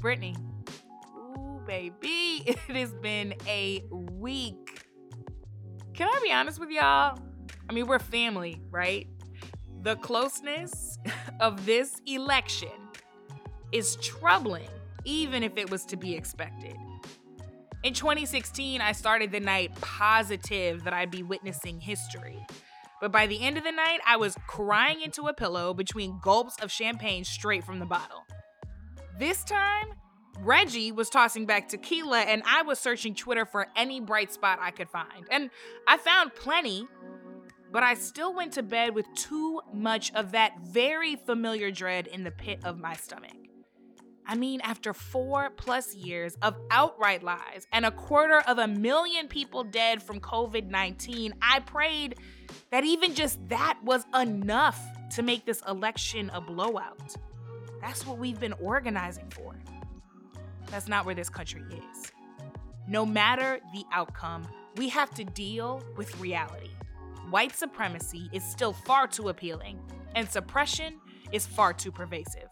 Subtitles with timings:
[0.00, 0.34] Brittany.
[1.16, 4.86] Ooh, baby, it has been a week.
[5.94, 7.18] Can I be honest with y'all?
[7.68, 9.06] I mean, we're family, right?
[9.82, 10.98] The closeness
[11.40, 12.70] of this election
[13.72, 14.68] is troubling,
[15.04, 16.76] even if it was to be expected.
[17.82, 22.44] In 2016, I started the night positive that I'd be witnessing history.
[23.00, 26.56] But by the end of the night, I was crying into a pillow between gulps
[26.62, 28.26] of champagne straight from the bottle.
[29.18, 29.86] This time,
[30.42, 34.70] Reggie was tossing back tequila, and I was searching Twitter for any bright spot I
[34.70, 35.26] could find.
[35.30, 35.50] And
[35.86, 36.88] I found plenty,
[37.70, 42.24] but I still went to bed with too much of that very familiar dread in
[42.24, 43.32] the pit of my stomach.
[44.26, 49.26] I mean, after four plus years of outright lies and a quarter of a million
[49.26, 52.14] people dead from COVID 19, I prayed
[52.70, 54.80] that even just that was enough
[55.16, 57.14] to make this election a blowout.
[57.80, 59.56] That's what we've been organizing for.
[60.70, 62.12] That's not where this country is.
[62.86, 66.70] No matter the outcome, we have to deal with reality.
[67.28, 69.78] White supremacy is still far too appealing,
[70.14, 71.00] and suppression
[71.32, 72.48] is far too pervasive.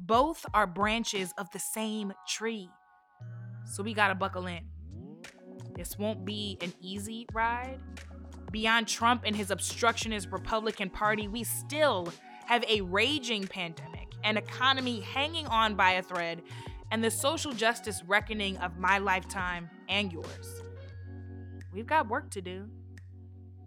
[0.00, 2.68] Both are branches of the same tree.
[3.64, 4.60] So we gotta buckle in.
[5.74, 7.80] This won't be an easy ride.
[8.52, 12.12] Beyond Trump and his obstructionist Republican Party, we still
[12.46, 16.42] have a raging pandemic, an economy hanging on by a thread,
[16.94, 20.62] and the social justice reckoning of my lifetime and yours.
[21.72, 22.68] We've got work to do.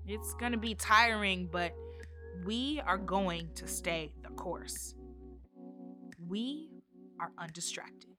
[0.07, 1.73] It's gonna be tiring, but
[2.45, 4.95] we are going to stay the course.
[6.25, 6.69] We
[7.19, 8.16] are undistracted.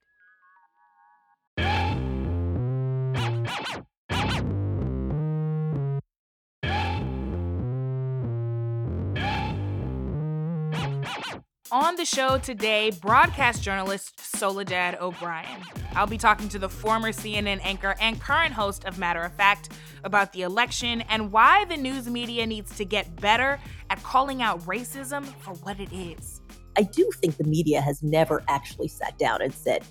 [11.71, 15.61] On the show today, broadcast journalist Soledad O'Brien.
[15.93, 19.69] I'll be talking to the former CNN anchor and current host of Matter of Fact
[20.03, 23.59] about the election and why the news media needs to get better
[23.91, 26.41] at calling out racism for what it is.
[26.75, 29.83] I do think the media has never actually sat down and said,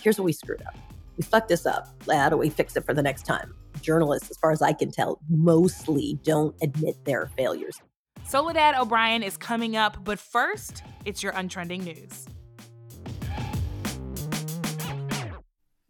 [0.00, 0.74] here's what we screwed up.
[1.18, 1.86] We fucked this up.
[2.10, 3.54] How do we fix it for the next time?
[3.82, 7.78] Journalists, as far as I can tell, mostly don't admit their failures.
[8.28, 12.26] Soledad O'Brien is coming up, but first, it's your untrending news.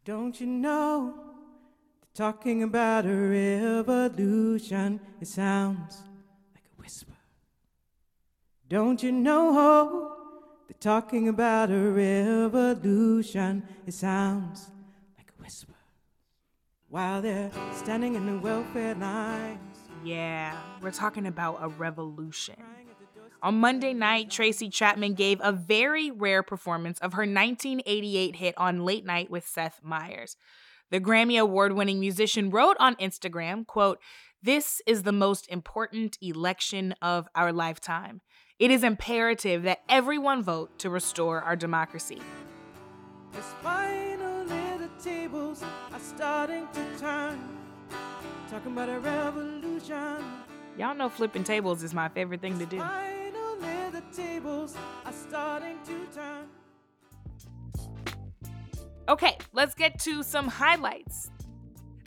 [0.05, 1.15] Don't you know?
[2.15, 6.03] Talking about a revolution, it sounds
[6.55, 7.15] like a whisper.
[8.69, 10.13] Don't you know?
[10.69, 14.71] They're talking about a revolution, it sounds
[15.17, 15.73] like a whisper.
[16.91, 19.76] While they're standing in the welfare lines.
[20.07, 22.55] Yeah, we're talking about a revolution.
[23.43, 28.85] On Monday night, Tracy Chapman gave a very rare performance of her 1988 hit on
[28.85, 30.37] Late Night with Seth Meyers.
[30.93, 33.99] The Grammy Award-winning musician wrote on Instagram, quote,
[34.41, 38.21] "This is the most important election of our lifetime.
[38.61, 42.23] It is imperative that everyone vote to restore our democracy."
[45.07, 45.63] tables
[45.93, 47.26] are starting to turn.
[48.51, 50.25] Talking about a revolution.
[50.79, 52.79] Y'all know flipping tables is my favorite thing to do.
[52.79, 56.47] Finally the tables are starting to turn.
[59.09, 61.31] Okay, let's get to some highlights.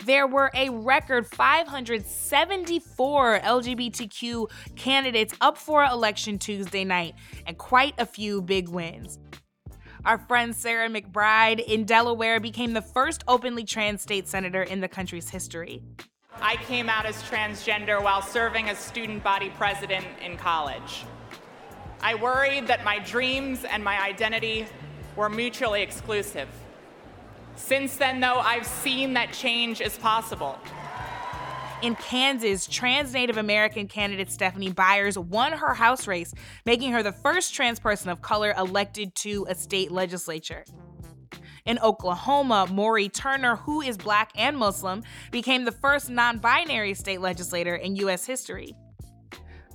[0.05, 7.15] There were a record 574 LGBTQ candidates up for election Tuesday night,
[7.47, 9.19] and quite a few big wins.
[10.05, 14.87] Our friend Sarah McBride in Delaware became the first openly trans state senator in the
[14.87, 15.83] country's history.
[16.41, 21.03] I came out as transgender while serving as student body president in college.
[22.01, 24.65] I worried that my dreams and my identity
[25.17, 26.47] were mutually exclusive.
[27.57, 30.57] Since then, though, I've seen that change is possible.
[31.81, 36.33] In Kansas, trans Native American candidate Stephanie Byers won her House race,
[36.65, 40.63] making her the first trans person of color elected to a state legislature.
[41.69, 47.21] In Oklahoma, Mauree Turner, who is black and Muslim, became the first non binary state
[47.21, 48.25] legislator in U.S.
[48.25, 48.75] history.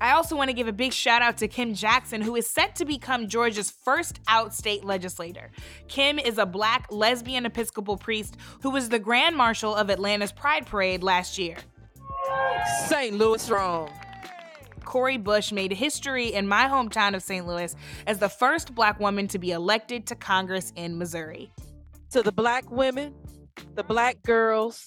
[0.00, 2.74] I also want to give a big shout out to Kim Jackson, who is set
[2.74, 5.52] to become Georgia's first out state legislator.
[5.86, 10.66] Kim is a black lesbian Episcopal priest who was the Grand Marshal of Atlanta's Pride
[10.66, 11.58] Parade last year.
[12.88, 13.16] St.
[13.16, 13.88] Louis strong.
[14.84, 17.46] Cori Bush made history in my hometown of St.
[17.46, 17.76] Louis
[18.08, 21.52] as the first black woman to be elected to Congress in Missouri.
[22.14, 23.12] To the black women,
[23.74, 24.86] the black girls,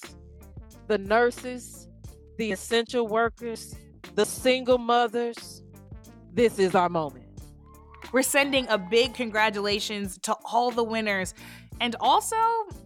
[0.87, 1.89] the nurses,
[2.37, 3.75] the essential workers,
[4.15, 5.61] the single mothers,
[6.31, 7.25] this is our moment.
[8.13, 11.33] We're sending a big congratulations to all the winners.
[11.81, 12.37] And also,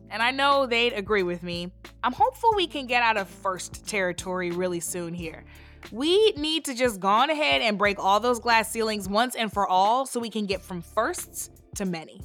[0.09, 1.71] and I know they'd agree with me,
[2.03, 5.43] I'm hopeful we can get out of first territory really soon here.
[5.91, 9.53] We need to just go on ahead and break all those glass ceilings once and
[9.53, 12.23] for all so we can get from firsts to many.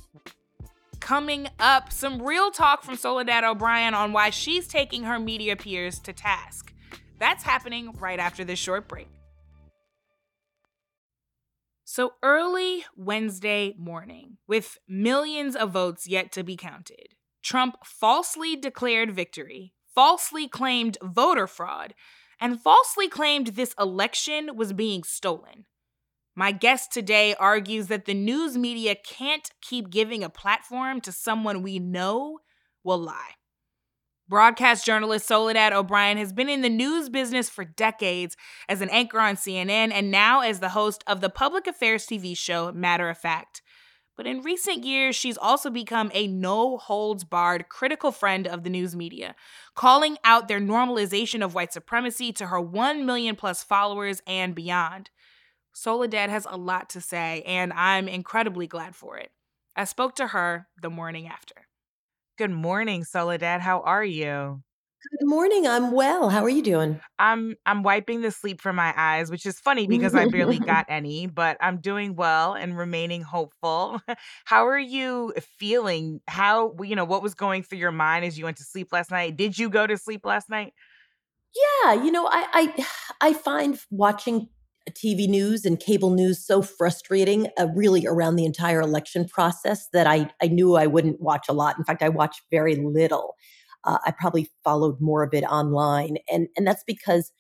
[1.06, 6.00] Coming up, some real talk from Soledad O'Brien on why she's taking her media peers
[6.00, 6.74] to task.
[7.20, 9.06] That's happening right after this short break.
[11.84, 19.12] So early Wednesday morning, with millions of votes yet to be counted, Trump falsely declared
[19.12, 21.94] victory, falsely claimed voter fraud,
[22.40, 25.66] and falsely claimed this election was being stolen.
[26.38, 31.62] My guest today argues that the news media can't keep giving a platform to someone
[31.62, 32.40] we know
[32.84, 33.36] will lie.
[34.28, 38.36] Broadcast journalist Soledad O'Brien has been in the news business for decades
[38.68, 42.36] as an anchor on CNN and now as the host of the public affairs TV
[42.36, 43.62] show Matter of Fact.
[44.14, 48.70] But in recent years, she's also become a no holds barred critical friend of the
[48.70, 49.34] news media,
[49.74, 55.08] calling out their normalization of white supremacy to her 1 million plus followers and beyond.
[55.76, 59.30] Soledad has a lot to say, and I'm incredibly glad for it.
[59.76, 61.54] I spoke to her the morning after.
[62.38, 63.60] Good morning, Soledad.
[63.60, 64.62] How are you?
[65.20, 65.66] Good morning.
[65.66, 66.30] I'm well.
[66.30, 66.98] How are you doing?
[67.18, 70.86] I'm I'm wiping the sleep from my eyes, which is funny because I barely got
[70.88, 74.00] any, but I'm doing well and remaining hopeful.
[74.46, 76.22] How are you feeling?
[76.26, 79.10] How you know what was going through your mind as you went to sleep last
[79.10, 79.36] night?
[79.36, 80.72] Did you go to sleep last night?
[81.84, 82.46] Yeah, you know, I
[82.80, 82.86] I
[83.20, 84.48] I find watching
[84.92, 90.06] TV news and cable news so frustrating, uh, really around the entire election process that
[90.06, 91.76] I, I knew I wouldn't watch a lot.
[91.78, 93.34] In fact, I watched very little.
[93.84, 97.32] Uh, I probably followed more of it online, and and that's because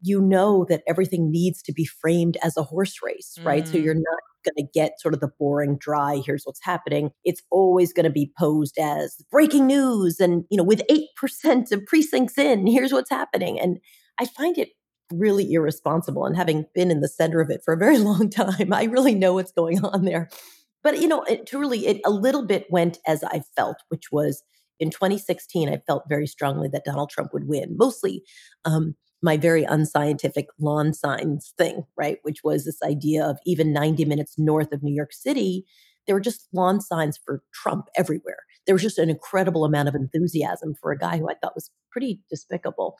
[0.00, 3.64] you know that everything needs to be framed as a horse race, right?
[3.64, 3.68] Mm.
[3.72, 4.02] So you're mm.
[4.02, 6.20] not going to get sort of the boring, dry.
[6.24, 7.10] Here's what's happening.
[7.24, 11.72] It's always going to be posed as breaking news, and you know, with eight percent
[11.72, 13.78] of precincts in, here's what's happening, and
[14.20, 14.70] I find it
[15.12, 16.24] really irresponsible.
[16.24, 19.14] And having been in the center of it for a very long time, I really
[19.14, 20.28] know what's going on there.
[20.82, 24.42] But you know, it truly, it a little bit went as I felt, which was
[24.80, 25.68] in 2016.
[25.68, 28.24] I felt very strongly that Donald Trump would win, mostly
[28.64, 32.18] um, my very unscientific lawn signs thing, right?
[32.22, 35.64] Which was this idea of even 90 minutes north of New York City,
[36.06, 38.40] there were just lawn signs for Trump everywhere.
[38.66, 41.70] There was just an incredible amount of enthusiasm for a guy who I thought was
[41.90, 42.96] pretty despicable.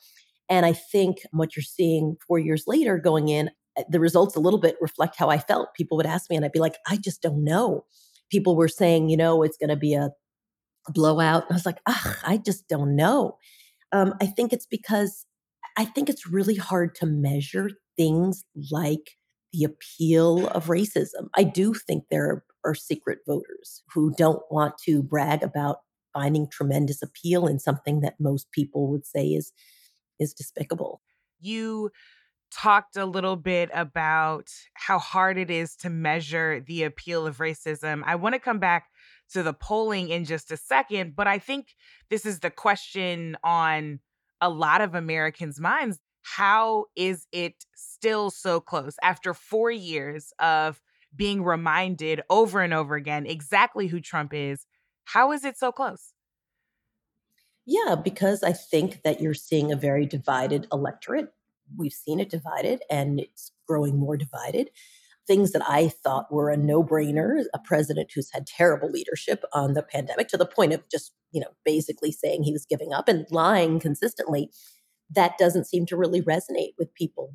[0.53, 4.39] And I think what you're seeing four years later going in, uh, the results a
[4.39, 5.73] little bit reflect how I felt.
[5.75, 7.85] People would ask me, and I'd be like, I just don't know.
[8.31, 10.11] People were saying, you know, it's going to be a,
[10.89, 11.43] blowout.
[11.43, 13.37] And I was like, ah, I just don't know.
[13.93, 15.25] Um, I think it's because
[15.77, 19.11] I think it's really hard to measure things like
[19.53, 21.29] the appeal of racism.
[21.37, 25.77] I do think there are secret voters who don't want to brag about
[26.13, 29.53] finding tremendous appeal in something that most people would say is
[30.19, 31.01] is despicable.
[31.39, 31.91] You
[32.51, 38.03] talked a little bit about how hard it is to measure the appeal of racism.
[38.05, 38.89] I want to come back
[39.31, 41.75] to the polling in just a second, but I think
[42.09, 43.99] this is the question on
[44.39, 45.99] a lot of Americans' minds.
[46.21, 50.81] How is it still so close after four years of
[51.15, 54.65] being reminded over and over again exactly who Trump is?
[55.05, 56.13] How is it so close?
[57.65, 61.29] Yeah, because I think that you're seeing a very divided electorate.
[61.77, 64.69] We've seen it divided and it's growing more divided.
[65.25, 69.73] Things that I thought were a no brainer, a president who's had terrible leadership on
[69.73, 73.07] the pandemic to the point of just, you know, basically saying he was giving up
[73.07, 74.51] and lying consistently,
[75.09, 77.33] that doesn't seem to really resonate with people.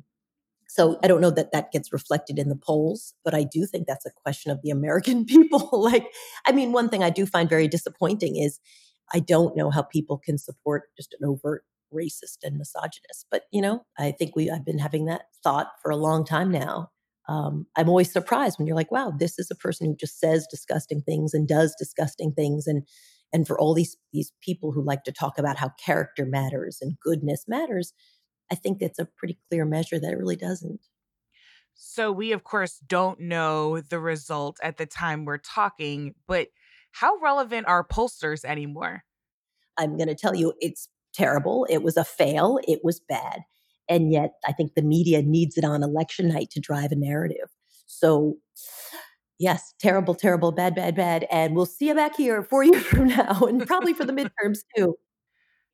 [0.67, 3.87] So I don't know that that gets reflected in the polls, but I do think
[3.87, 5.69] that's a question of the American people.
[5.71, 6.05] like,
[6.45, 8.59] I mean, one thing I do find very disappointing is
[9.13, 11.63] I don't know how people can support just an overt
[11.93, 13.25] racist and misogynist.
[13.31, 16.51] But you know, I think we I've been having that thought for a long time
[16.51, 16.91] now.
[17.27, 20.47] Um, I'm always surprised when you're like, wow, this is a person who just says
[20.49, 22.83] disgusting things and does disgusting things, and
[23.31, 26.97] and for all these these people who like to talk about how character matters and
[27.03, 27.93] goodness matters,
[28.51, 30.81] I think it's a pretty clear measure that it really doesn't.
[31.81, 36.49] So we of course don't know the result at the time we're talking, but
[36.91, 39.03] how relevant are pollsters anymore?
[39.77, 41.65] I'm going to tell you, it's terrible.
[41.69, 42.59] It was a fail.
[42.67, 43.41] It was bad.
[43.87, 47.49] And yet, I think the media needs it on election night to drive a narrative.
[47.87, 48.37] So,
[49.39, 51.25] yes, terrible, terrible, bad, bad, bad.
[51.31, 54.59] And we'll see you back here four years from now and probably for the midterms
[54.75, 54.95] too.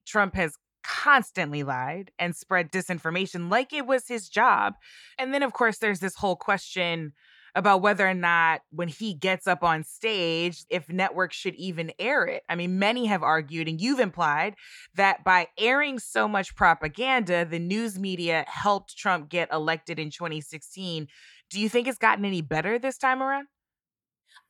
[0.07, 0.53] Trump has
[0.83, 4.75] constantly lied and spread disinformation like it was his job.
[5.17, 7.13] And then, of course, there's this whole question
[7.55, 12.25] about whether or not when he gets up on stage, if networks should even air
[12.25, 12.43] it.
[12.49, 14.55] I mean, many have argued, and you've implied,
[14.95, 21.07] that by airing so much propaganda, the news media helped Trump get elected in 2016.
[21.49, 23.47] Do you think it's gotten any better this time around?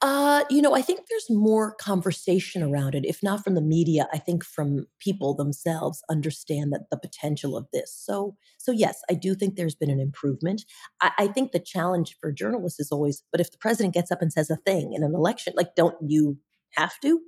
[0.01, 3.05] Uh, you know, I think there's more conversation around it.
[3.05, 7.65] If not from the media, I think from people themselves understand that the potential of
[7.71, 7.93] this.
[7.95, 10.63] So, so yes, I do think there's been an improvement.
[11.01, 14.21] I, I think the challenge for journalists is always, but if the president gets up
[14.21, 16.37] and says a thing in an election, like, don't you
[16.71, 17.21] have to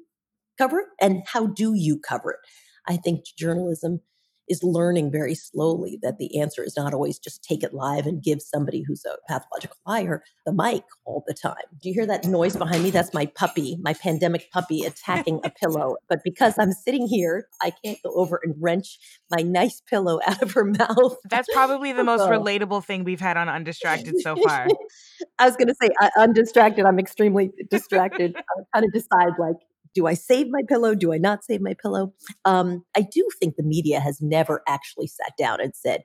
[0.58, 0.88] cover it?
[1.00, 2.40] And how do you cover it?
[2.88, 4.02] I think journalism
[4.48, 8.24] is learning very slowly that the answer is not always just take it live and
[8.24, 11.56] give somebody who's a pathological liar the mic all the time.
[11.82, 12.90] Do you hear that noise behind me?
[12.90, 15.98] That's my puppy, my pandemic puppy attacking a pillow.
[16.08, 18.98] But because I'm sitting here, I can't go over and wrench
[19.30, 21.18] my nice pillow out of her mouth.
[21.30, 24.68] That's probably the most relatable thing we've had on Undistracted so far.
[25.40, 26.86] I was going to say, uh, undistracted.
[26.86, 28.36] I'm extremely distracted.
[28.36, 29.56] I'm trying to decide, like,
[29.98, 30.94] do I save my pillow?
[30.94, 32.14] Do I not save my pillow?
[32.46, 36.04] Um, I do think the media has never actually sat down and said,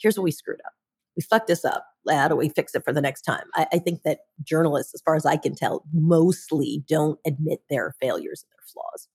[0.00, 0.72] here's what we screwed up.
[1.14, 1.84] We fucked this up.
[2.08, 3.44] How do we fix it for the next time?
[3.54, 7.94] I, I think that journalists, as far as I can tell, mostly don't admit their
[8.00, 9.08] failures and their flaws.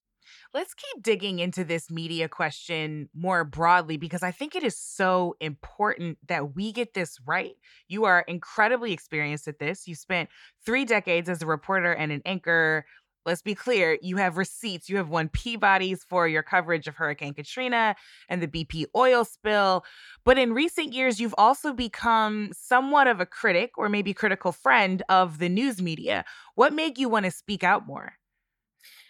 [0.53, 5.35] Let's keep digging into this media question more broadly because I think it is so
[5.39, 7.55] important that we get this right.
[7.87, 9.87] You are incredibly experienced at this.
[9.87, 10.29] You spent
[10.65, 12.85] three decades as a reporter and an anchor
[13.25, 14.89] let's be clear, you have receipts.
[14.89, 17.95] You have won Peabody's for your coverage of Hurricane Katrina
[18.27, 19.83] and the BP oil spill.
[20.23, 25.03] But in recent years, you've also become somewhat of a critic or maybe critical friend
[25.09, 26.25] of the news media.
[26.55, 28.18] What made you want to speak out more?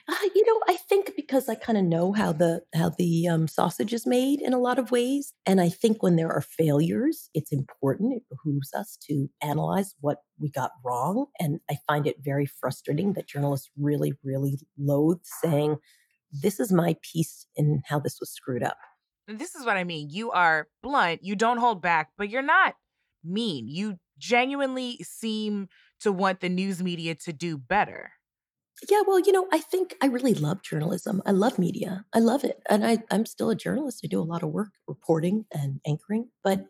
[0.10, 3.48] Uh, you know, I think because I kind of know how the how the um,
[3.48, 7.30] sausage is made in a lot of ways, and I think when there are failures,
[7.36, 8.14] it's important.
[8.14, 13.14] It behooves us to analyze what we got wrong, and I find it very frustrating
[13.14, 15.78] that journalists really, really loathe saying,
[16.32, 18.78] "This is my piece in how this was screwed up."
[19.28, 20.10] This is what I mean.
[20.10, 21.24] You are blunt.
[21.24, 22.74] You don't hold back, but you're not
[23.24, 23.68] mean.
[23.68, 28.14] You genuinely seem to want the news media to do better.
[28.90, 31.22] Yeah, well, you know, I think I really love journalism.
[31.26, 32.06] I love media.
[32.14, 32.62] I love it.
[32.70, 34.02] And I, I'm still a journalist.
[34.04, 36.30] I do a lot of work reporting and anchoring.
[36.44, 36.66] But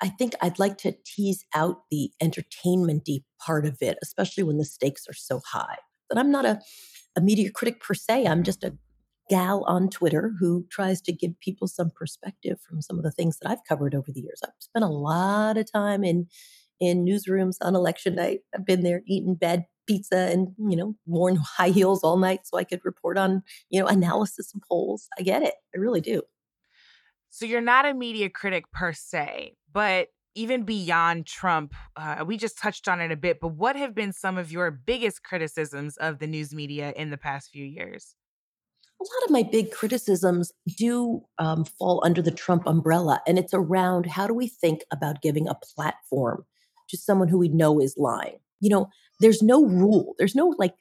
[0.00, 4.64] I think I'd like to tease out the entertainmenty part of it, especially when the
[4.64, 5.76] stakes are so high.
[6.08, 6.60] But I'm not a,
[7.16, 8.26] a media critic per se.
[8.26, 8.76] I'm just a
[9.28, 13.38] gal on Twitter who tries to give people some perspective from some of the things
[13.38, 14.40] that I've covered over the years.
[14.44, 16.26] I've spent a lot of time in
[16.80, 18.40] in newsrooms on election night.
[18.54, 22.56] I've been there eating bad pizza and you know worn high heels all night so
[22.56, 25.08] i could report on you know analysis of polls.
[25.18, 25.54] I get it.
[25.74, 26.22] I really do.
[27.30, 32.58] So you're not a media critic per se but even beyond trump uh, we just
[32.58, 36.18] touched on it a bit but what have been some of your biggest criticisms of
[36.18, 38.14] the news media in the past few years?
[39.00, 43.52] A lot of my big criticisms do um, fall under the Trump umbrella, and it's
[43.52, 46.44] around how do we think about giving a platform
[46.92, 48.38] to someone who we know is lying?
[48.60, 48.88] You know,
[49.20, 50.14] there's no rule.
[50.18, 50.74] There's no like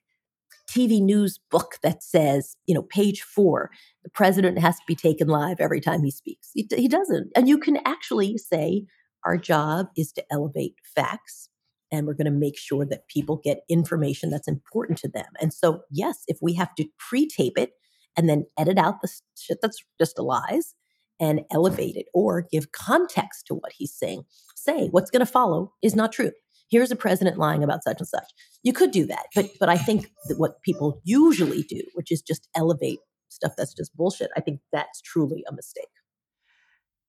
[0.69, 3.71] TV news book that says, you know, page four,
[4.03, 6.49] the president has to be taken live every time he speaks.
[6.53, 7.31] He, he doesn't.
[7.35, 8.85] And you can actually say,
[9.25, 11.49] our job is to elevate facts
[11.91, 15.25] and we're going to make sure that people get information that's important to them.
[15.39, 17.71] And so, yes, if we have to pre tape it
[18.17, 20.73] and then edit out the shit that's just a lies
[21.21, 24.23] and elevate it or give context to what he's saying,
[24.55, 26.31] say what's going to follow is not true
[26.71, 28.31] here's a president lying about such and such.
[28.63, 32.21] You could do that, but but I think that what people usually do, which is
[32.21, 32.99] just elevate
[33.29, 35.89] stuff that's just bullshit, I think that's truly a mistake.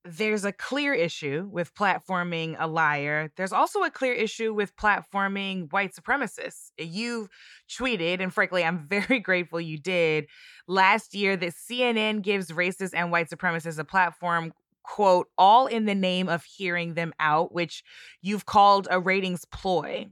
[0.05, 3.31] There's a clear issue with platforming a liar.
[3.37, 6.73] There's also a clear issue with platforming white supremacists.
[6.77, 7.29] You've
[7.71, 10.27] tweeted, and frankly, I'm very grateful you did
[10.67, 15.95] last year that CNN gives racist and white supremacists a platform quote, all in the
[15.95, 17.85] name of hearing them out, which
[18.21, 20.07] you've called a ratings ploy.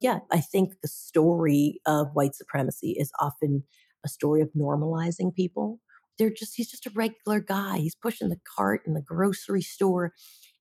[0.00, 3.64] Yeah, I think the story of white supremacy is often
[4.04, 5.80] a story of normalizing people.
[6.18, 7.78] They're just, he's just a regular guy.
[7.78, 10.12] He's pushing the cart in the grocery store.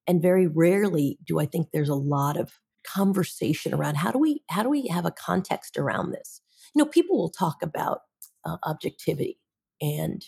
[0.07, 2.53] And very rarely do I think there's a lot of
[2.85, 6.39] conversation around how do we how do we have a context around this
[6.75, 8.01] you know people will talk about
[8.45, 9.39] uh, objectivity
[9.81, 10.24] and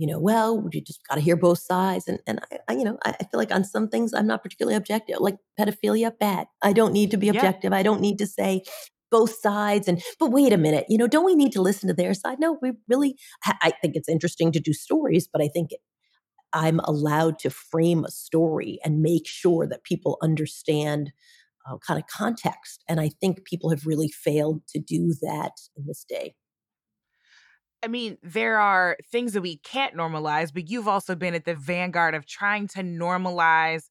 [0.00, 2.08] you know, well, you just got to hear both sides.
[2.08, 4.42] And, and I, I you know, I, I, feel like on some things I'm not
[4.42, 6.46] particularly objective, like pedophilia, bad.
[6.62, 7.72] I don't need to be objective.
[7.72, 7.78] Yeah.
[7.78, 8.62] I don't need to say
[9.10, 9.88] both sides.
[9.88, 12.38] And, but wait a minute, you know, don't we need to listen to their side?
[12.40, 15.70] No, we really, I think it's interesting to do stories, but I think
[16.52, 21.12] I'm allowed to frame a story and make sure that people understand
[21.68, 22.82] uh, kind of context.
[22.88, 26.34] And I think people have really failed to do that in this day.
[27.82, 31.54] I mean, there are things that we can't normalize, but you've also been at the
[31.54, 33.89] vanguard of trying to normalize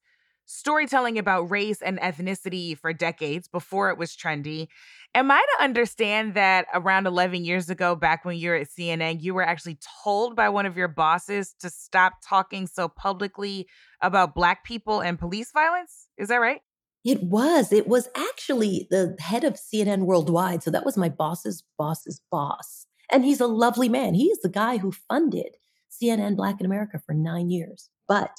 [0.50, 4.68] storytelling about race and ethnicity for decades before it was trendy.
[5.14, 9.22] Am I to understand that around 11 years ago, back when you were at CNN,
[9.22, 13.68] you were actually told by one of your bosses to stop talking so publicly
[14.02, 16.08] about Black people and police violence?
[16.18, 16.62] Is that right?
[17.06, 17.72] It was.
[17.72, 20.64] It was actually the head of CNN Worldwide.
[20.64, 22.88] So that was my boss's boss's boss.
[23.12, 24.16] And he's a lovely man.
[24.16, 25.58] He is the guy who funded
[25.92, 27.90] CNN Black in America for nine years.
[28.08, 28.32] But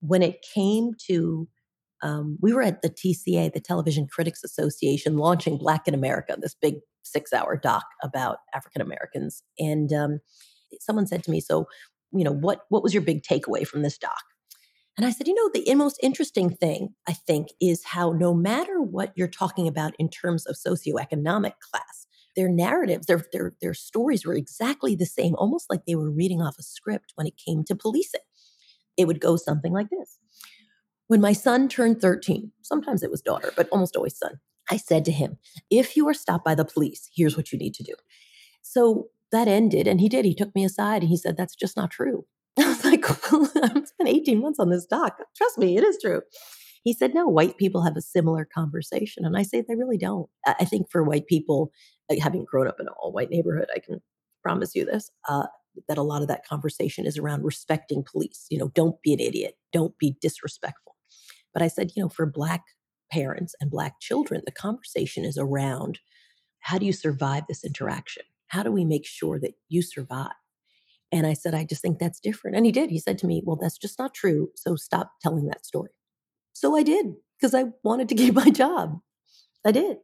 [0.00, 1.48] when it came to,
[2.02, 6.54] um, we were at the TCA, the Television Critics Association, launching Black in America, this
[6.60, 9.42] big six hour doc about African Americans.
[9.58, 10.20] And um,
[10.80, 11.66] someone said to me, So,
[12.12, 14.22] you know, what, what was your big takeaway from this doc?
[14.96, 18.82] And I said, you know, the most interesting thing, I think, is how no matter
[18.82, 24.26] what you're talking about in terms of socioeconomic class, their narratives, their, their, their stories
[24.26, 27.64] were exactly the same, almost like they were reading off a script when it came
[27.64, 28.20] to policing.
[29.00, 30.18] It would go something like this.
[31.06, 34.40] When my son turned 13, sometimes it was daughter, but almost always son,
[34.70, 35.38] I said to him,
[35.70, 37.94] if you are stopped by the police, here's what you need to do.
[38.62, 40.24] So that ended, and he did.
[40.24, 42.26] He took me aside and he said, That's just not true.
[42.58, 45.18] I was like, well, I've spent 18 months on this doc.
[45.36, 46.22] Trust me, it is true.
[46.82, 49.24] He said, no, white people have a similar conversation.
[49.24, 50.28] And I say they really don't.
[50.46, 51.70] I think for white people,
[52.20, 54.00] having grown up in an all white neighborhood, I can
[54.42, 55.46] promise you this, uh,
[55.88, 58.46] that a lot of that conversation is around respecting police.
[58.50, 60.96] You know, don't be an idiot, don't be disrespectful.
[61.52, 62.64] But I said, you know, for Black
[63.10, 66.00] parents and Black children, the conversation is around
[66.60, 68.22] how do you survive this interaction?
[68.48, 70.32] How do we make sure that you survive?
[71.12, 72.56] And I said, I just think that's different.
[72.56, 72.90] And he did.
[72.90, 74.50] He said to me, Well, that's just not true.
[74.54, 75.90] So stop telling that story.
[76.52, 79.00] So I did because I wanted to keep my job.
[79.64, 79.98] I did.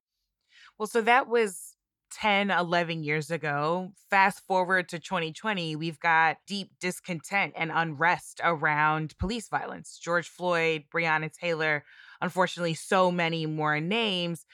[0.79, 1.76] Well, so that was
[2.16, 3.92] 10, 11 years ago.
[4.09, 9.98] Fast forward to 2020, we've got deep discontent and unrest around police violence.
[10.02, 11.85] George Floyd, Breonna Taylor,
[12.22, 14.46] unfortunately, so many more names.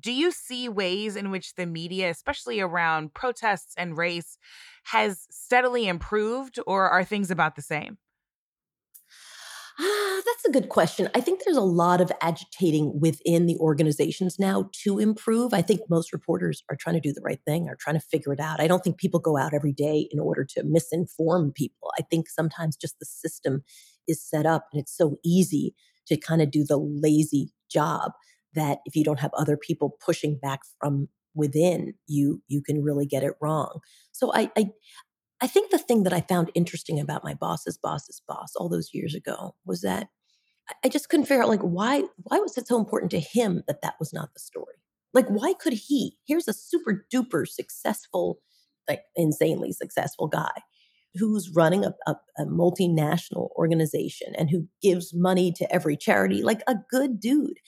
[0.00, 4.38] Do you see ways in which the media, especially around protests and race,
[4.84, 7.98] has steadily improved, or are things about the same?
[9.78, 11.08] Ah, that's a good question.
[11.14, 15.54] I think there's a lot of agitating within the organizations now to improve.
[15.54, 18.32] I think most reporters are trying to do the right thing, are trying to figure
[18.32, 18.60] it out.
[18.60, 21.90] I don't think people go out every day in order to misinform people.
[21.98, 23.62] I think sometimes just the system
[24.06, 25.74] is set up and it's so easy
[26.06, 28.12] to kind of do the lazy job
[28.54, 33.06] that if you don't have other people pushing back from within you you can really
[33.06, 33.80] get it wrong
[34.12, 34.66] so i i
[35.42, 38.90] i think the thing that i found interesting about my boss's boss's boss all those
[38.94, 40.08] years ago was that
[40.84, 43.82] i just couldn't figure out like why why was it so important to him that
[43.82, 44.76] that was not the story?
[45.14, 46.16] Like why could he?
[46.26, 48.38] Here's a super duper successful
[48.88, 50.50] like insanely successful guy
[51.14, 56.62] who's running a, a, a, multinational organization and who gives money to every charity, like
[56.66, 57.58] a good dude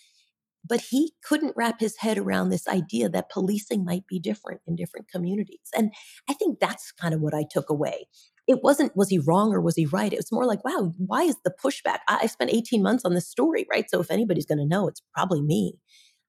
[0.64, 4.76] but he couldn't wrap his head around this idea that policing might be different in
[4.76, 5.68] different communities.
[5.76, 5.92] And
[6.28, 8.06] I think that's kind of what I took away.
[8.46, 10.12] It wasn't, was he wrong or was he right?
[10.12, 11.98] It was more like, wow, why is the pushback?
[12.08, 13.88] I, I spent 18 months on this story, right?
[13.90, 15.78] So if anybody's going to know, it's probably me.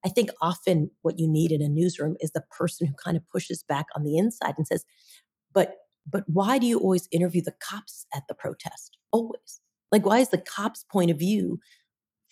[0.05, 3.23] I think often what you need in a newsroom is the person who kind of
[3.31, 4.85] pushes back on the inside and says,
[5.53, 5.75] but
[6.07, 8.97] but why do you always interview the cops at the protest?
[9.11, 9.59] Always.
[9.91, 11.59] Like, why is the cop's point of view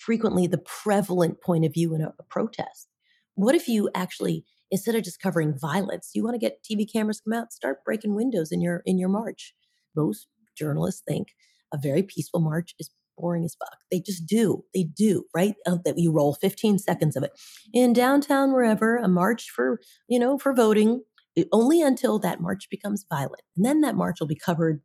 [0.06, 2.88] frequently the prevalent point of view in a, a protest.
[3.36, 7.22] What if you actually, instead of just covering violence, you want to get TV cameras
[7.22, 9.54] come out, start breaking windows in your in your march?
[9.96, 11.30] Most journalists think
[11.74, 13.78] a very peaceful march is boring as fuck.
[13.92, 14.63] They just do.
[14.74, 15.56] They do, right?
[15.66, 17.32] That you roll 15 seconds of it.
[17.74, 21.04] In downtown, wherever, a march for, you know, for voting,
[21.52, 23.42] only until that march becomes violent.
[23.56, 24.82] And then that march will be covered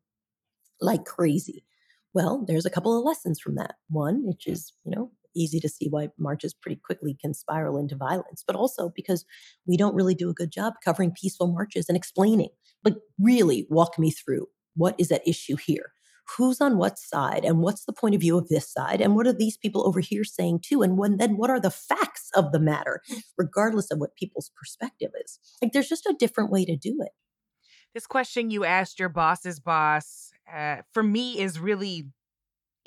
[0.81, 1.65] like crazy.
[2.15, 3.77] Well, there's a couple of lessons from that.
[3.89, 7.97] One, which is, you know, easy to see why marches pretty quickly can spiral into
[7.97, 9.25] violence, but also because
[9.67, 12.49] we don't really do a good job covering peaceful marches and explaining,
[12.85, 15.93] like, really walk me through what is at issue here?
[16.37, 17.45] Who's on what side?
[17.45, 19.01] And what's the point of view of this side?
[19.01, 20.83] And what are these people over here saying too?
[20.83, 23.19] And when, then what are the facts of the matter, hmm.
[23.37, 25.39] regardless of what people's perspective is?
[25.63, 27.13] Like, there's just a different way to do it.
[27.95, 32.07] This question you asked your boss's boss uh, for me is really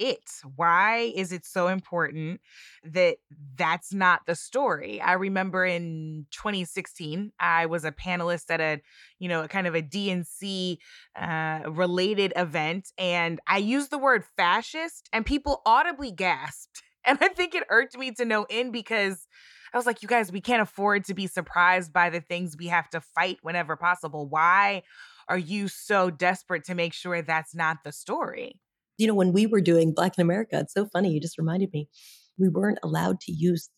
[0.02, 0.32] it?
[0.56, 2.42] Why is it so important
[2.84, 3.18] that
[3.56, 5.00] that's not the story?
[5.00, 8.82] I remember in 2016, I was a panelist at a,
[9.20, 10.78] you know, kind of a DNC
[11.16, 16.84] uh, related event, and I used the word fascist, and people audibly gasped.
[17.04, 19.28] And I think it irked me to no end because
[19.74, 22.68] I was like, you guys, we can't afford to be surprised by the things we
[22.68, 24.28] have to fight whenever possible.
[24.28, 24.84] Why
[25.32, 28.60] are you so desperate to make sure that's not the story?
[28.98, 31.10] You know, when we were doing Black in America, it's so funny.
[31.10, 31.88] You just reminded me.
[32.38, 33.70] We weren't allowed to use,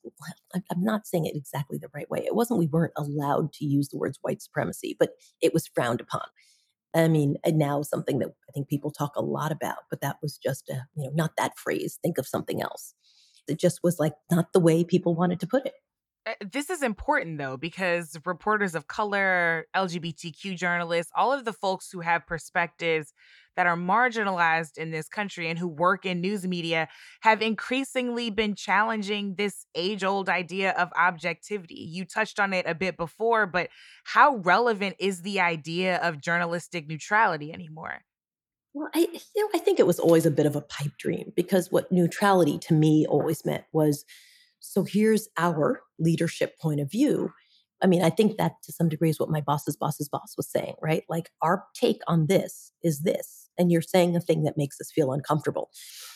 [0.56, 2.24] I'm not saying it exactly the right way.
[2.26, 5.12] It wasn't we weren't allowed to use the words white supremacy, but
[5.42, 6.26] it was frowned upon.
[6.96, 10.18] I mean, and now something that I think people talk a lot about, but that
[10.24, 12.00] was just a, you know, not that phrase.
[12.02, 12.96] Think of something else.
[13.48, 15.74] It just was like not the way people wanted to put it.
[16.26, 21.92] Uh, this is important though because reporters of color lgbtq journalists all of the folks
[21.92, 23.14] who have perspectives
[23.56, 26.88] that are marginalized in this country and who work in news media
[27.22, 31.76] have increasingly been challenging this age old idea of objectivity.
[31.76, 33.70] You touched on it a bit before, but
[34.06, 38.00] how relevant is the idea of journalistic neutrality anymore?
[38.74, 41.32] Well, I you know, I think it was always a bit of a pipe dream
[41.36, 44.04] because what neutrality to me always meant was
[44.66, 47.32] so here's our leadership point of view.
[47.82, 50.50] I mean, I think that to some degree is what my boss's boss's boss was
[50.50, 51.04] saying, right?
[51.10, 54.90] Like our take on this is this, and you're saying a thing that makes us
[54.90, 55.70] feel uncomfortable.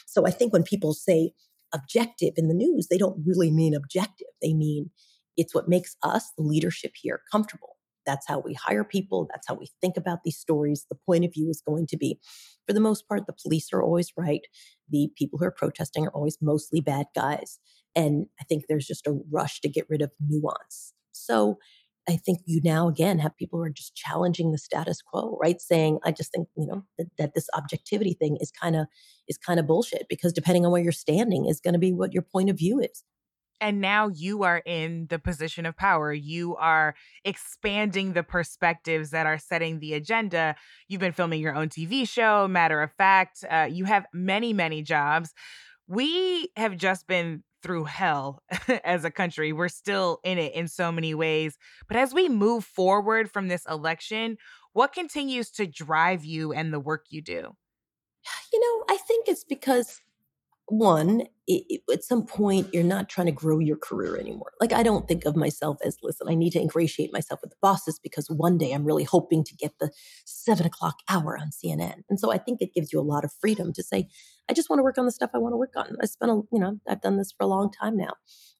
[0.05, 1.33] So I think when people say
[1.73, 4.27] objective in the news, they don't really mean objective.
[4.41, 4.91] They mean
[5.35, 7.75] it's what makes us, the leadership here, comfortable.
[8.05, 9.27] That's how we hire people.
[9.29, 10.85] That's how we think about these stories.
[10.89, 12.17] The point of view is going to be,
[12.65, 14.47] for the most part, the police are always right.
[14.89, 17.59] The people who are protesting are always mostly bad guys.
[17.97, 20.93] And I think there's just a rush to get rid of nuance.
[21.13, 21.57] So
[22.07, 25.59] I think you now again have people who are just challenging the status quo, right?
[25.59, 28.85] Saying, I just think, you know, that, that this objectivity thing is kind of
[29.27, 32.13] is kind of bullshit because depending on where you're standing is going to be what
[32.13, 33.03] your point of view is.
[33.59, 36.13] And now you are in the position of power.
[36.13, 36.93] You are
[37.25, 40.55] expanding the perspectives that are setting the agenda.
[40.87, 43.43] You've been filming your own TV show, matter of fact.
[43.49, 45.33] Uh, you have many, many jobs.
[45.87, 48.41] We have just been through hell
[48.85, 49.51] as a country.
[49.51, 51.57] We're still in it in so many ways.
[51.89, 54.37] But as we move forward from this election,
[54.71, 57.57] what continues to drive you and the work you do?
[58.53, 59.99] You know, I think it's because
[60.67, 64.51] one, it, it, at some point, you're not trying to grow your career anymore.
[64.61, 67.57] Like, I don't think of myself as, listen, I need to ingratiate myself with the
[67.61, 69.91] bosses because one day I'm really hoping to get the
[70.25, 72.03] seven o'clock hour on CNN.
[72.09, 74.09] And so I think it gives you a lot of freedom to say,
[74.49, 75.95] I just want to work on the stuff I want to work on.
[76.01, 78.13] I spent a, you know, I've done this for a long time now.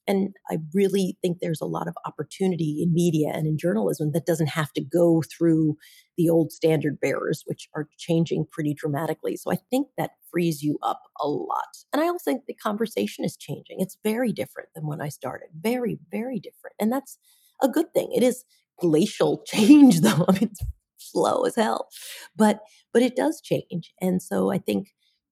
[0.07, 4.25] And I really think there's a lot of opportunity in media and in journalism that
[4.25, 5.77] doesn't have to go through
[6.17, 9.35] the old standard bearers, which are changing pretty dramatically.
[9.35, 11.83] So I think that frees you up a lot.
[11.91, 13.81] And I also think the conversation is changing.
[13.81, 15.49] It's very different than when I started.
[15.59, 16.75] Very, very different.
[16.79, 17.17] And that's
[17.61, 18.11] a good thing.
[18.15, 18.45] It is
[18.79, 20.25] glacial change though.
[20.27, 20.63] I mean, it's
[20.97, 21.89] slow as hell.
[22.35, 22.61] But
[22.93, 23.93] but it does change.
[24.01, 24.87] And so I think,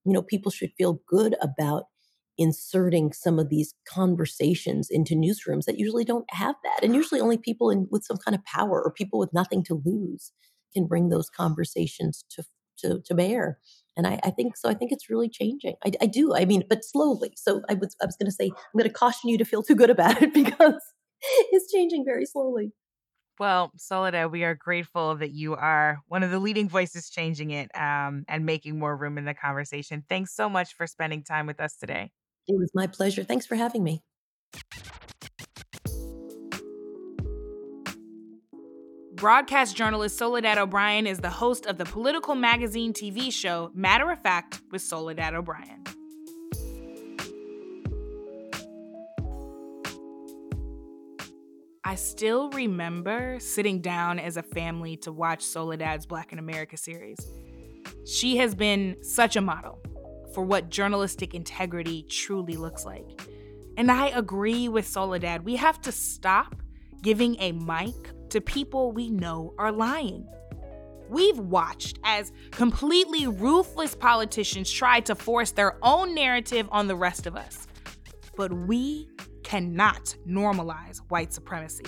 [0.06, 1.86] you know, people should feel good about
[2.38, 7.38] inserting some of these conversations into newsrooms that usually don't have that and usually only
[7.38, 10.34] people in with some kind of power or people with nothing to lose
[10.74, 12.44] can bring those conversations to
[12.78, 13.58] to, to bear
[13.96, 15.76] and I, I think so i think it's really changing.
[15.86, 18.48] I, I do i mean but slowly so i was i was going to say
[18.48, 20.82] i'm going to caution you to feel too good about it because
[21.22, 22.74] it's changing very slowly
[23.40, 27.70] well, Soledad, we are grateful that you are one of the leading voices changing it
[27.76, 30.04] um, and making more room in the conversation.
[30.08, 32.12] Thanks so much for spending time with us today.
[32.48, 33.24] It was my pleasure.
[33.24, 34.04] Thanks for having me.
[39.16, 44.22] Broadcast journalist Soledad O'Brien is the host of the political magazine TV show Matter of
[44.22, 45.84] Fact with Soledad O'Brien.
[51.88, 57.20] I still remember sitting down as a family to watch Soledad's Black in America series.
[58.08, 59.80] She has been such a model
[60.34, 63.22] for what journalistic integrity truly looks like.
[63.78, 65.46] And I agree with Soledad.
[65.46, 66.56] We have to stop
[67.04, 67.94] giving a mic
[68.30, 70.28] to people we know are lying.
[71.08, 77.28] We've watched as completely ruthless politicians try to force their own narrative on the rest
[77.28, 77.68] of us.
[78.36, 79.08] But we
[79.46, 81.86] cannot normalize white supremacy.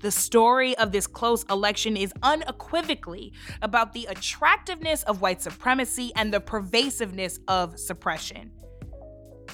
[0.00, 6.34] The story of this close election is unequivocally about the attractiveness of white supremacy and
[6.34, 8.50] the pervasiveness of suppression.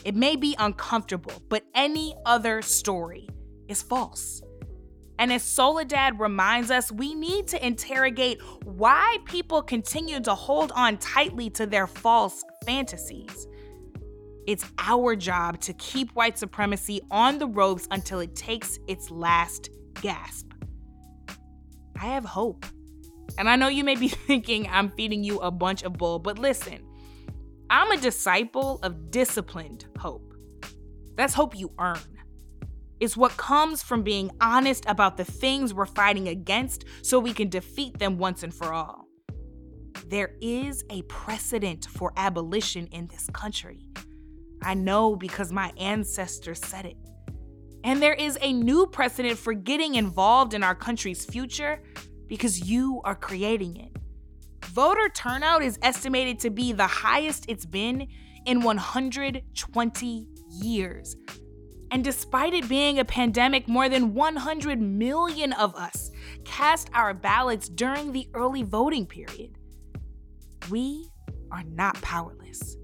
[0.07, 3.29] It may be uncomfortable, but any other story
[3.68, 4.42] is false.
[5.18, 10.96] And as Soledad reminds us, we need to interrogate why people continue to hold on
[10.96, 13.46] tightly to their false fantasies.
[14.48, 19.68] It's our job to keep white supremacy on the ropes until it takes its last
[20.00, 20.50] gasp.
[22.00, 22.64] I have hope.
[23.37, 26.38] And I know you may be thinking I'm feeding you a bunch of bull, but
[26.38, 26.82] listen,
[27.68, 30.32] I'm a disciple of disciplined hope.
[31.14, 31.98] That's hope you earn.
[33.00, 37.50] It's what comes from being honest about the things we're fighting against so we can
[37.50, 39.08] defeat them once and for all.
[40.06, 43.90] There is a precedent for abolition in this country.
[44.68, 46.98] I know because my ancestors said it.
[47.85, 51.81] And there is a new precedent for getting involved in our country's future
[52.26, 53.96] because you are creating it.
[54.66, 58.09] Voter turnout is estimated to be the highest it's been
[58.44, 61.16] in 120 years.
[61.90, 66.11] And despite it being a pandemic, more than 100 million of us
[66.44, 69.57] cast our ballots during the early voting period.
[70.68, 71.09] We
[71.50, 72.78] are not powerless.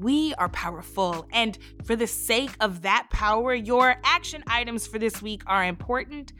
[0.00, 1.26] We are powerful.
[1.30, 6.32] And for the sake of that power, your action items for this week are important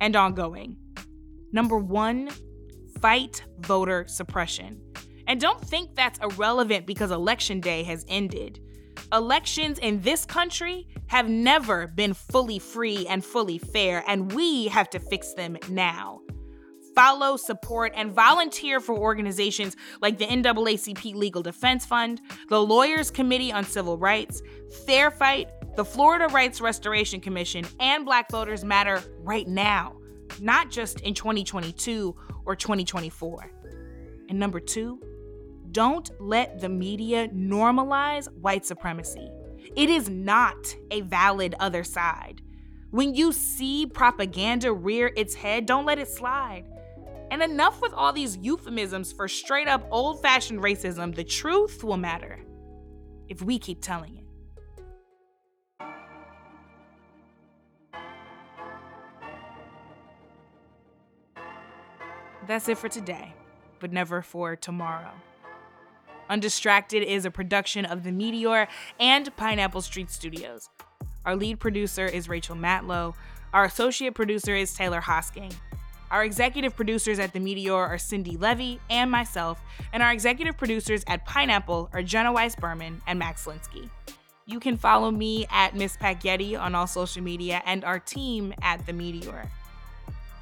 [0.00, 0.76] and ongoing.
[1.50, 2.28] Number one,
[3.00, 4.82] fight voter suppression.
[5.26, 8.60] And don't think that's irrelevant because election day has ended.
[9.12, 14.90] Elections in this country have never been fully free and fully fair, and we have
[14.90, 16.20] to fix them now.
[16.96, 23.52] Follow, support, and volunteer for organizations like the NAACP Legal Defense Fund, the Lawyers Committee
[23.52, 24.40] on Civil Rights,
[24.86, 29.94] Fair Fight, the Florida Rights Restoration Commission, and Black Voters Matter right now,
[30.40, 33.50] not just in 2022 or 2024.
[34.30, 34.98] And number two,
[35.72, 39.28] don't let the media normalize white supremacy.
[39.76, 42.40] It is not a valid other side.
[42.90, 46.64] When you see propaganda rear its head, don't let it slide.
[47.30, 51.14] And enough with all these euphemisms for straight up old fashioned racism.
[51.14, 52.38] The truth will matter
[53.28, 54.22] if we keep telling it.
[62.46, 63.34] That's it for today,
[63.80, 65.10] but never for tomorrow.
[66.30, 68.68] Undistracted is a production of The Meteor
[69.00, 70.68] and Pineapple Street Studios.
[71.24, 73.14] Our lead producer is Rachel Matlow.
[73.52, 75.52] Our associate producer is Taylor Hosking.
[76.10, 79.60] Our executive producers at The Meteor are Cindy Levy and myself,
[79.92, 83.90] and our executive producers at Pineapple are Jenna Weiss Berman and Max Linsky.
[84.46, 88.86] You can follow me at Miss Packyetti on all social media and our team at
[88.86, 89.50] The Meteor.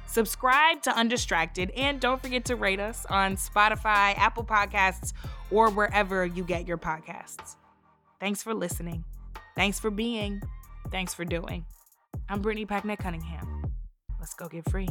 [0.05, 5.13] Subscribe to Undistracted and don't forget to rate us on Spotify, Apple Podcasts,
[5.49, 7.55] or wherever you get your podcasts.
[8.19, 9.03] Thanks for listening.
[9.55, 10.41] Thanks for being.
[10.91, 11.65] Thanks for doing.
[12.29, 13.73] I'm Brittany Packnett Cunningham.
[14.19, 14.87] Let's go get free.